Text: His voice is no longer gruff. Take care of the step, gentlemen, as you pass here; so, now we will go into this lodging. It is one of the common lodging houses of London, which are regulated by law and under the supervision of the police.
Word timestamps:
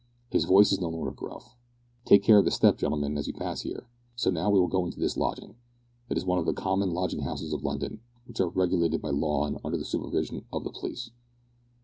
His 0.31 0.45
voice 0.45 0.71
is 0.71 0.81
no 0.81 0.89
longer 0.89 1.11
gruff. 1.11 1.55
Take 2.05 2.23
care 2.23 2.39
of 2.39 2.45
the 2.45 2.49
step, 2.49 2.75
gentlemen, 2.75 3.19
as 3.19 3.27
you 3.27 3.35
pass 3.35 3.61
here; 3.61 3.85
so, 4.15 4.31
now 4.31 4.49
we 4.49 4.59
will 4.59 4.65
go 4.67 4.83
into 4.87 4.99
this 4.99 5.15
lodging. 5.15 5.57
It 6.09 6.17
is 6.17 6.25
one 6.25 6.39
of 6.39 6.47
the 6.47 6.53
common 6.53 6.89
lodging 6.91 7.21
houses 7.21 7.53
of 7.53 7.63
London, 7.63 7.99
which 8.25 8.39
are 8.41 8.49
regulated 8.49 8.99
by 8.99 9.11
law 9.11 9.45
and 9.45 9.59
under 9.63 9.77
the 9.77 9.85
supervision 9.85 10.43
of 10.51 10.63
the 10.63 10.71
police. 10.71 11.11